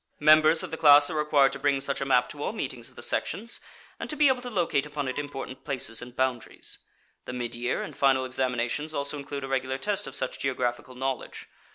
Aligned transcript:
Members 0.19 0.63
of 0.63 0.71
the 0.71 0.77
class 0.77 1.11
are 1.11 1.15
required 1.15 1.51
to 1.51 1.59
bring 1.59 1.79
such 1.79 2.01
a 2.01 2.05
map 2.05 2.27
to 2.29 2.41
all 2.41 2.53
meetings 2.53 2.89
of 2.89 2.95
the 2.95 3.03
sections, 3.03 3.61
and 3.99 4.09
to 4.09 4.15
be 4.15 4.29
able 4.29 4.41
to 4.41 4.49
locate 4.49 4.87
upon 4.87 5.07
it 5.07 5.19
important 5.19 5.63
places 5.63 6.01
and 6.01 6.15
boundaries. 6.15 6.79
The 7.25 7.33
mid 7.33 7.53
year 7.53 7.83
and 7.83 7.95
final 7.95 8.25
examinations 8.25 8.95
also 8.95 9.19
include 9.19 9.43
a 9.43 9.47
regular 9.47 9.77
test 9.77 10.07
of 10.07 10.15
such 10.15 10.39
geographical 10.39 10.95
knowledge. 10.95 11.45